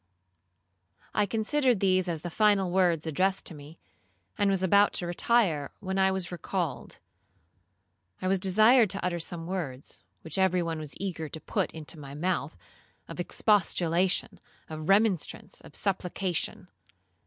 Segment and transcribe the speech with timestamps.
[1.13, 3.77] I considered these as the final words addressed to me,
[4.35, 6.97] and was about to retire, when I was recalled.
[8.19, 11.99] I was desired to utter some words, which every one was eager to put into
[11.99, 12.57] my mouth,
[13.07, 16.67] of expostulation, of remonstrance, of supplication.